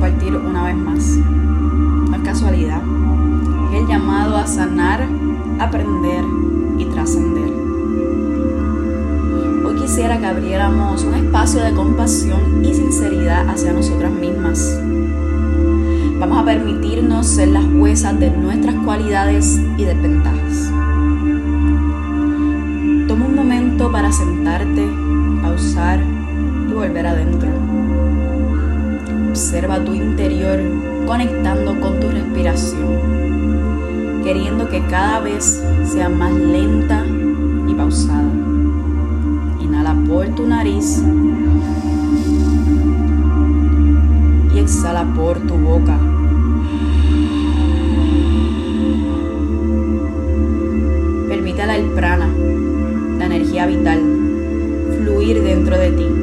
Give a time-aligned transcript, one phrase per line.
[0.00, 1.18] compartir una vez más.
[1.18, 2.80] No es casualidad.
[3.70, 5.06] Es el llamado a sanar,
[5.58, 6.24] aprender
[6.78, 7.52] y trascender.
[9.62, 14.80] Hoy quisiera que abriéramos un espacio de compasión y sinceridad hacia nosotras mismas.
[16.18, 20.72] Vamos a permitirnos ser las juezas de nuestras cualidades y desventajas.
[23.06, 24.88] Toma un momento para sentarte,
[25.42, 26.00] pausar
[26.70, 27.50] y volver adentro
[29.30, 30.58] Observa tu interior
[31.06, 37.06] conectando con tu respiración, queriendo que cada vez sea más lenta
[37.68, 38.28] y pausada.
[39.60, 41.00] Inhala por tu nariz
[44.52, 45.96] y exhala por tu boca.
[51.28, 52.28] Permítala el prana,
[53.16, 54.00] la energía vital,
[54.98, 56.19] fluir dentro de ti.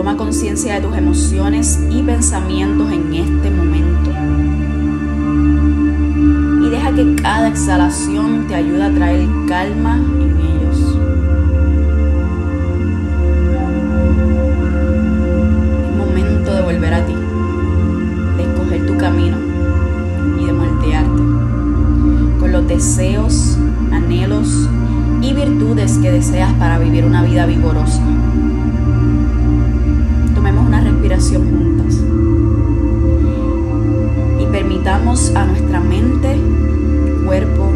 [0.00, 4.10] Toma conciencia de tus emociones y pensamientos en este momento.
[6.64, 10.96] Y deja que cada exhalación te ayude a traer calma en ellos.
[15.84, 17.14] Es momento de volver a ti,
[18.38, 19.36] de escoger tu camino
[20.40, 21.22] y de moldearte
[22.40, 23.58] con los deseos,
[23.92, 24.66] anhelos
[25.20, 28.00] y virtudes que deseas para vivir una vida vigorosa
[31.28, 31.96] juntas.
[34.40, 36.36] Y permitamos a nuestra mente,
[37.26, 37.69] cuerpo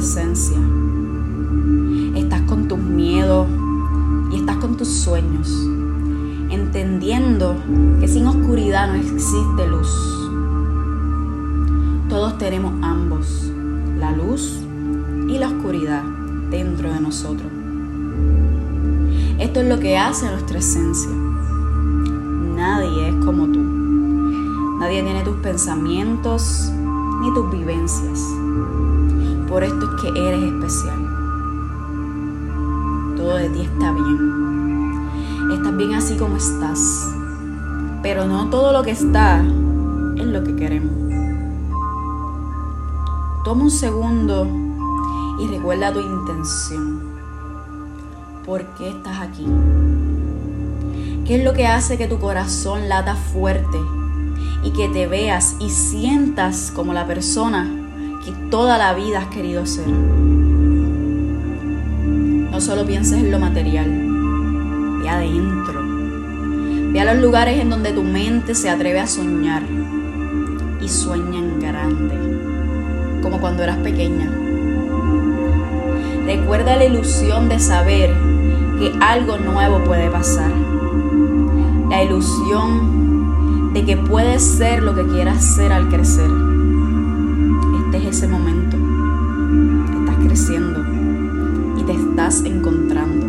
[0.00, 0.56] esencia.
[2.16, 3.46] Estás con tus miedos
[4.32, 5.48] y estás con tus sueños,
[6.50, 7.54] entendiendo
[8.00, 9.88] que sin oscuridad no existe luz.
[12.08, 13.50] Todos tenemos ambos,
[13.98, 14.60] la luz
[15.28, 16.02] y la oscuridad
[16.50, 17.52] dentro de nosotros.
[19.38, 21.10] Esto es lo que hace nuestra esencia.
[22.56, 23.49] Nadie es como.
[24.90, 26.72] Nadie tiene tus pensamientos
[27.20, 28.26] ni tus vivencias.
[29.48, 30.98] Por esto es que eres especial.
[33.16, 35.08] Todo de ti está bien.
[35.52, 37.08] Estás bien así como estás.
[38.02, 39.44] Pero no todo lo que está
[40.16, 40.92] es lo que queremos.
[43.44, 44.48] Toma un segundo
[45.38, 47.00] y recuerda tu intención.
[48.44, 49.46] ¿Por qué estás aquí?
[51.24, 53.78] ¿Qué es lo que hace que tu corazón lata fuerte
[54.62, 57.68] y que te veas y sientas como la persona
[58.24, 59.88] que toda la vida has querido ser.
[62.50, 63.88] No solo pienses en lo material,
[65.02, 65.80] ve adentro.
[66.92, 69.62] Ve a los lugares en donde tu mente se atreve a soñar
[70.80, 74.30] y sueña en grande, como cuando eras pequeña.
[76.26, 78.10] Recuerda la ilusión de saber
[78.78, 80.52] que algo nuevo puede pasar.
[81.88, 82.99] La ilusión
[83.72, 86.30] de que puedes ser lo que quieras ser al crecer
[88.10, 88.76] ese momento.
[90.00, 90.84] Estás creciendo
[91.78, 93.19] y te estás encontrando.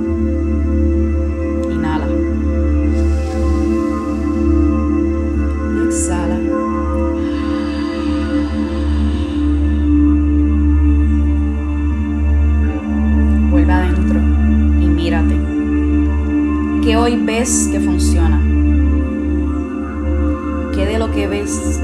[21.41, 21.81] Ves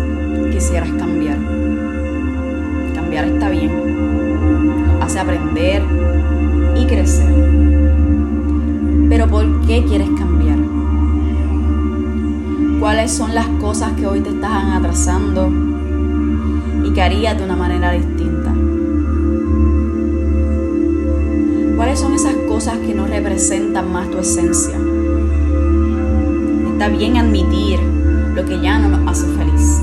[0.52, 1.38] quisieras cambiar?
[3.18, 3.72] está bien.
[5.02, 5.82] hace aprender
[6.76, 7.34] y crecer.
[9.10, 10.60] Pero ¿por qué quieres cambiar?
[12.80, 15.52] ¿Cuáles son las cosas que hoy te están atrasando
[16.84, 18.54] y que harías de una manera distinta?
[21.76, 24.76] ¿Cuáles son esas cosas que no representan más tu esencia?
[26.74, 27.97] Está bien admitir
[28.38, 29.82] lo que ya no nos hace feliz.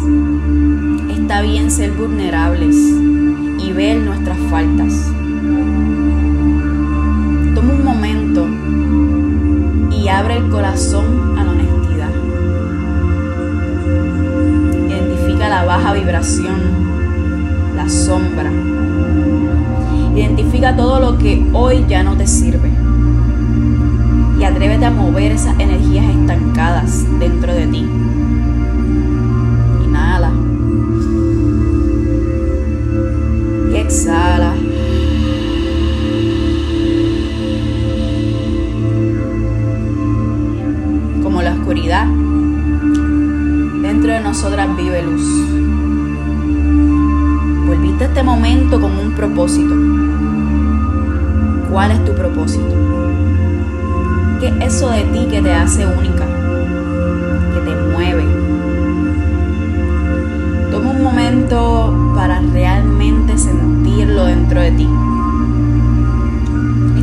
[1.10, 4.92] Está bien ser vulnerables y ver nuestras faltas.
[7.56, 8.46] Toma un momento
[9.90, 12.10] y abre el corazón a la honestidad.
[14.88, 16.60] Identifica la baja vibración,
[17.74, 18.52] la sombra
[20.14, 22.70] Identifica todo lo que hoy ya no te sirve.
[24.38, 26.04] Y atrévete a mover esas energías
[48.64, 49.75] momento con un propósito.
[51.70, 52.75] ¿Cuál es tu propósito?
[54.40, 56.25] ¿Qué es eso de ti que te hace única?
[57.52, 58.25] Que te mueve.
[60.70, 64.88] Toma un momento para realmente sentirlo dentro de ti.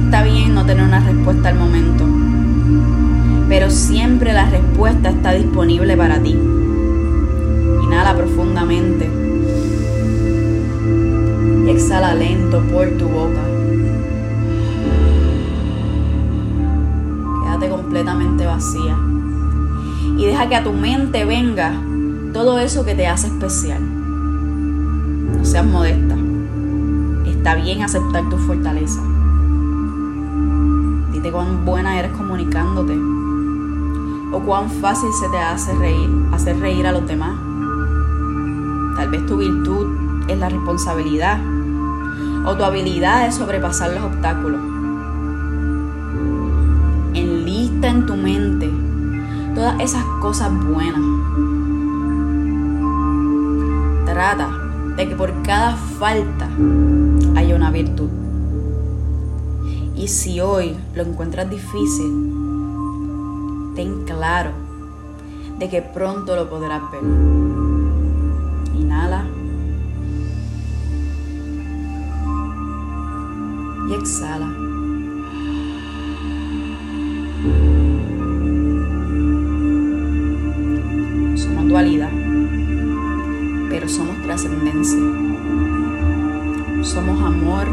[0.04, 2.06] Está bien no tener una respuesta al momento,
[3.50, 6.36] pero siempre la respuesta está disponible para ti.
[7.84, 9.21] Inhala profundamente
[11.72, 13.52] exhala lento por tu boca.
[17.92, 18.98] completamente vacía.
[20.18, 21.74] Y deja que a tu mente venga
[22.34, 23.82] todo eso que te hace especial.
[25.38, 26.16] No seas modesta.
[27.26, 29.02] Está bien aceptar tu fortaleza.
[31.12, 32.98] Dite cuán buena eres comunicándote.
[34.34, 37.36] O cuán fácil se te hace reír, hacer reír a los demás.
[38.96, 39.88] Tal vez tu virtud
[40.30, 41.40] es la responsabilidad
[42.46, 44.72] o tu habilidad es sobrepasar los obstáculos
[47.88, 48.70] en tu mente
[49.56, 51.02] todas esas cosas buenas.
[54.06, 54.50] Trata
[54.96, 56.48] de que por cada falta
[57.36, 58.10] haya una virtud.
[59.96, 62.12] Y si hoy lo encuentras difícil,
[63.76, 64.52] ten claro
[65.60, 67.04] de que pronto lo podrás ver.
[68.76, 69.41] Inhala.
[73.94, 74.72] Exhala.
[83.70, 85.00] pero somos trascendencia.
[86.84, 87.66] Somos amor,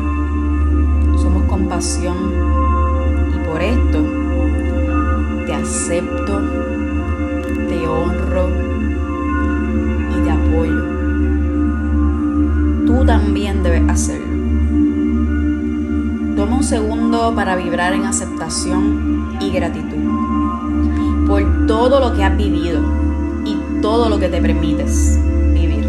[1.18, 2.16] somos compasión
[3.34, 4.04] y por esto
[5.44, 6.40] te acepto,
[16.68, 22.98] segundo para vibrar en aceptación y gratitud por todo lo que has vivido
[23.80, 25.18] todo lo que te permites
[25.54, 25.86] vivir.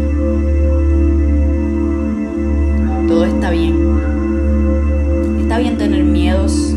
[3.08, 3.76] Todo está bien.
[5.40, 6.76] Está bien tener miedos.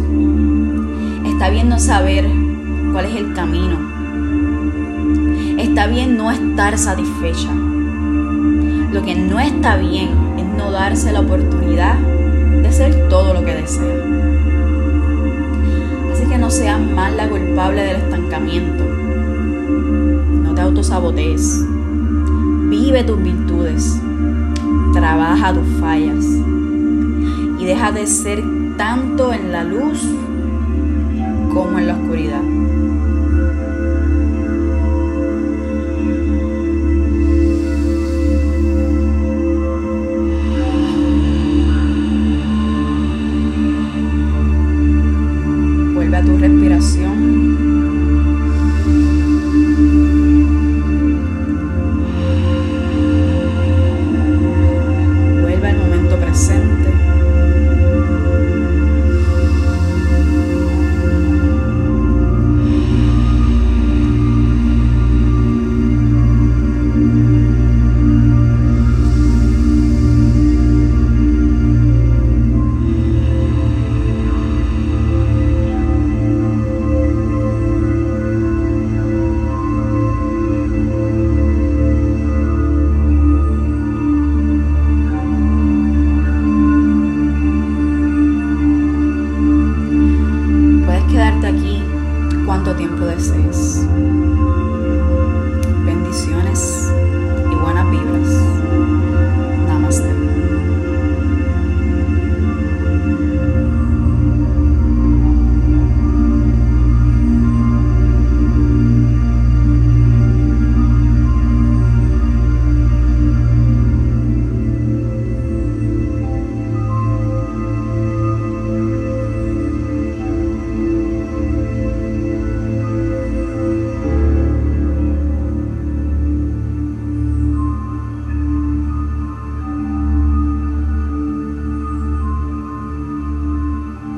[1.25, 2.25] Está bien no saber
[2.91, 3.77] cuál es el camino.
[5.59, 7.53] Está bien no estar satisfecha.
[8.91, 11.95] Lo que no está bien es no darse la oportunidad
[12.73, 14.03] ser todo lo que desea.
[16.11, 18.83] Así que no seas más la culpable del estancamiento
[20.63, 21.65] autosabotees.
[22.69, 23.99] Vive tus virtudes.
[24.93, 26.25] Trabaja tus fallas.
[27.59, 28.43] Y deja de ser
[28.77, 30.01] tanto en la luz
[31.53, 32.41] como en la oscuridad.
[56.33, 56.82] person.